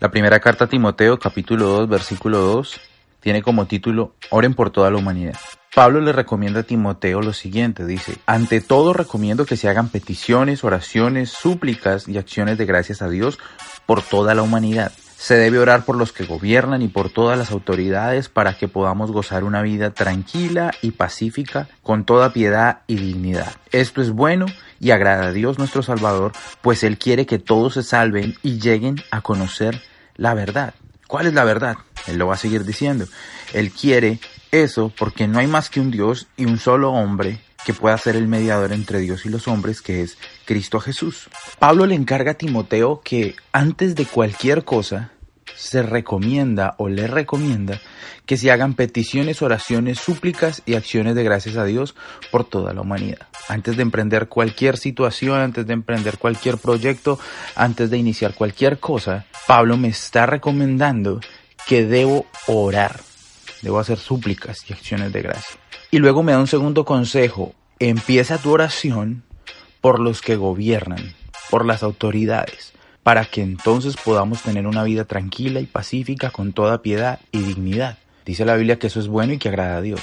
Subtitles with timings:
[0.00, 2.80] La primera carta a Timoteo, capítulo 2, versículo 2,
[3.20, 5.36] tiene como título Oren por toda la humanidad.
[5.74, 10.64] Pablo le recomienda a Timoteo lo siguiente, dice, ante todo recomiendo que se hagan peticiones,
[10.64, 13.38] oraciones, súplicas y acciones de gracias a Dios
[13.84, 14.90] por toda la humanidad.
[15.18, 19.12] Se debe orar por los que gobiernan y por todas las autoridades para que podamos
[19.12, 23.52] gozar una vida tranquila y pacífica con toda piedad y dignidad.
[23.70, 24.46] Esto es bueno
[24.80, 28.96] y agrada a Dios nuestro Salvador, pues Él quiere que todos se salven y lleguen
[29.10, 29.89] a conocer
[30.20, 30.74] la verdad.
[31.08, 31.78] ¿Cuál es la verdad?
[32.06, 33.06] Él lo va a seguir diciendo.
[33.54, 34.20] Él quiere
[34.52, 38.16] eso porque no hay más que un Dios y un solo hombre que pueda ser
[38.16, 41.30] el mediador entre Dios y los hombres, que es Cristo Jesús.
[41.58, 45.10] Pablo le encarga a Timoteo que antes de cualquier cosa
[45.60, 47.80] se recomienda o le recomienda
[48.24, 51.94] que se hagan peticiones, oraciones, súplicas y acciones de gracias a Dios
[52.30, 53.26] por toda la humanidad.
[53.46, 57.18] Antes de emprender cualquier situación, antes de emprender cualquier proyecto,
[57.56, 61.20] antes de iniciar cualquier cosa, Pablo me está recomendando
[61.66, 63.00] que debo orar,
[63.60, 65.60] debo hacer súplicas y acciones de gracia.
[65.90, 69.24] Y luego me da un segundo consejo, empieza tu oración
[69.82, 71.14] por los que gobiernan,
[71.50, 72.72] por las autoridades
[73.10, 77.98] para que entonces podamos tener una vida tranquila y pacífica con toda piedad y dignidad.
[78.24, 80.00] Dice la Biblia que eso es bueno y que agrada a Dios.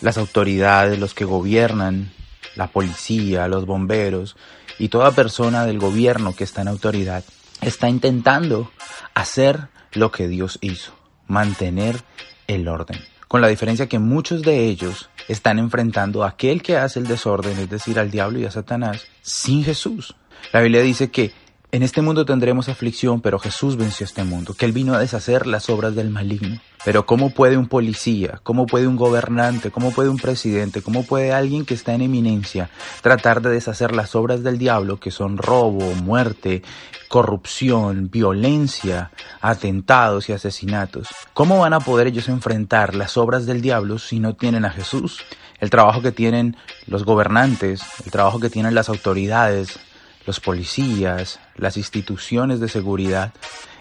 [0.00, 2.10] Las autoridades, los que gobiernan,
[2.54, 4.38] la policía, los bomberos
[4.78, 7.24] y toda persona del gobierno que está en autoridad
[7.60, 8.70] está intentando
[9.12, 10.94] hacer lo que Dios hizo,
[11.26, 12.00] mantener
[12.46, 12.98] el orden.
[13.28, 17.58] Con la diferencia que muchos de ellos están enfrentando a aquel que hace el desorden,
[17.58, 20.16] es decir, al diablo y a Satanás, sin Jesús.
[20.54, 21.34] La Biblia dice que
[21.72, 25.46] en este mundo tendremos aflicción, pero Jesús venció este mundo, que Él vino a deshacer
[25.46, 26.60] las obras del maligno.
[26.84, 31.32] Pero ¿cómo puede un policía, cómo puede un gobernante, cómo puede un presidente, cómo puede
[31.32, 32.70] alguien que está en eminencia
[33.02, 36.62] tratar de deshacer las obras del diablo, que son robo, muerte,
[37.08, 39.10] corrupción, violencia,
[39.40, 41.08] atentados y asesinatos?
[41.34, 45.24] ¿Cómo van a poder ellos enfrentar las obras del diablo si no tienen a Jesús?
[45.58, 46.56] El trabajo que tienen
[46.86, 49.80] los gobernantes, el trabajo que tienen las autoridades,
[50.26, 53.32] los policías, las instituciones de seguridad,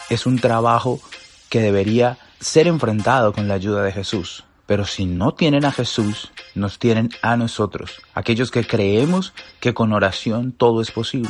[0.09, 1.00] es un trabajo
[1.50, 4.44] que debería ser enfrentado con la ayuda de Jesús.
[4.66, 9.94] Pero si no tienen a Jesús, nos tienen a nosotros, aquellos que creemos que con
[9.94, 11.29] oración todo es posible.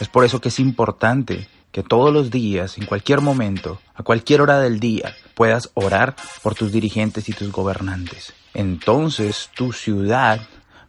[0.00, 4.42] Es por eso que es importante que todos los días, en cualquier momento, a cualquier
[4.42, 8.32] hora del día, puedas orar por tus dirigentes y tus gobernantes.
[8.52, 10.40] Entonces tu ciudad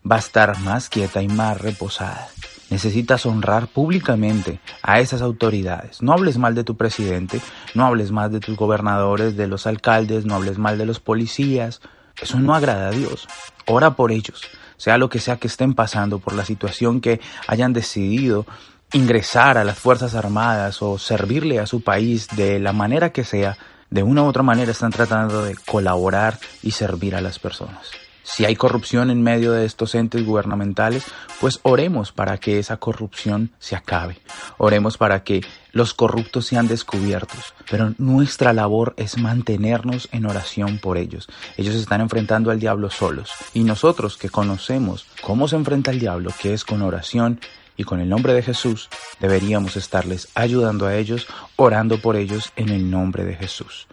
[0.10, 2.30] va a estar más quieta y más reposada.
[2.70, 6.02] Necesitas honrar públicamente a esas autoridades.
[6.02, 7.40] No hables mal de tu presidente,
[7.76, 11.82] no hables mal de tus gobernadores, de los alcaldes, no hables mal de los policías.
[12.20, 13.28] Eso no agrada a Dios.
[13.68, 14.42] Ora por ellos,
[14.78, 18.46] sea lo que sea que estén pasando, por la situación que hayan decidido
[18.94, 23.58] ingresar a las Fuerzas Armadas o servirle a su país de la manera que sea,
[23.90, 27.92] de una u otra manera están tratando de colaborar y servir a las personas.
[28.28, 31.06] Si hay corrupción en medio de estos entes gubernamentales,
[31.40, 34.18] pues oremos para que esa corrupción se acabe.
[34.58, 35.42] Oremos para que
[35.72, 37.54] los corruptos sean descubiertos.
[37.70, 41.28] Pero nuestra labor es mantenernos en oración por ellos.
[41.56, 43.30] Ellos están enfrentando al diablo solos.
[43.54, 47.40] Y nosotros que conocemos cómo se enfrenta el diablo, que es con oración
[47.78, 52.70] y con el nombre de Jesús, deberíamos estarles ayudando a ellos, orando por ellos en
[52.70, 53.88] el nombre de Jesús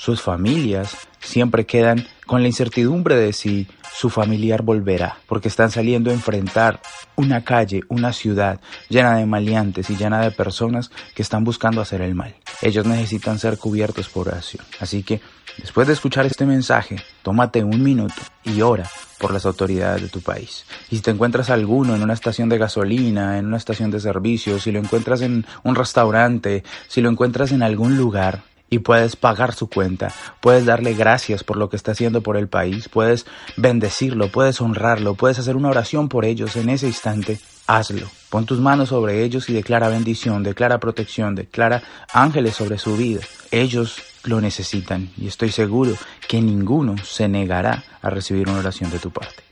[0.00, 6.08] sus familias siempre quedan con la incertidumbre de si su familiar volverá, porque están saliendo
[6.08, 6.80] a enfrentar
[7.16, 12.00] una calle, una ciudad llena de maleantes y llena de personas que están buscando hacer
[12.00, 12.34] el mal.
[12.62, 14.64] Ellos necesitan ser cubiertos por oración.
[14.78, 15.20] Así que,
[15.58, 18.88] después de escuchar este mensaje, tómate un minuto y ora
[19.18, 20.64] por las autoridades de tu país.
[20.90, 24.62] Y si te encuentras alguno en una estación de gasolina, en una estación de servicios,
[24.62, 29.52] si lo encuentras en un restaurante, si lo encuentras en algún lugar, y puedes pagar
[29.52, 33.26] su cuenta, puedes darle gracias por lo que está haciendo por el país, puedes
[33.56, 38.06] bendecirlo, puedes honrarlo, puedes hacer una oración por ellos en ese instante, hazlo.
[38.30, 43.22] Pon tus manos sobre ellos y declara bendición, declara protección, declara ángeles sobre su vida.
[43.50, 45.94] Ellos lo necesitan y estoy seguro
[46.28, 49.42] que ninguno se negará a recibir una oración de tu parte.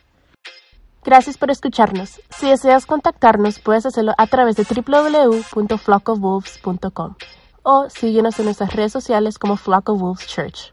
[1.05, 2.21] Gracias por escucharnos.
[2.37, 7.15] Si deseas contactarnos, puedes hacerlo a través de www.flockofwolves.com
[7.71, 10.73] o síguenos en nuestras redes sociales como Flock of Wolves Church.